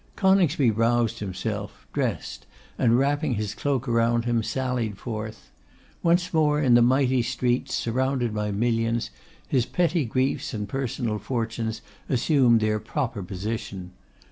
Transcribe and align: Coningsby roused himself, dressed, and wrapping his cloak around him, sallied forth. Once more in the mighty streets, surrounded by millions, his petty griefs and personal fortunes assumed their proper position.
Coningsby 0.15 0.71
roused 0.71 1.19
himself, 1.19 1.85
dressed, 1.93 2.47
and 2.75 2.97
wrapping 2.97 3.35
his 3.35 3.53
cloak 3.53 3.87
around 3.87 4.25
him, 4.25 4.41
sallied 4.41 4.97
forth. 4.97 5.51
Once 6.01 6.33
more 6.33 6.59
in 6.59 6.73
the 6.73 6.81
mighty 6.81 7.21
streets, 7.21 7.75
surrounded 7.75 8.33
by 8.33 8.49
millions, 8.49 9.11
his 9.47 9.67
petty 9.67 10.03
griefs 10.05 10.55
and 10.55 10.67
personal 10.67 11.19
fortunes 11.19 11.83
assumed 12.09 12.61
their 12.61 12.79
proper 12.79 13.21
position. 13.21 13.91